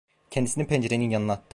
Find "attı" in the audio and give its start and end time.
1.33-1.43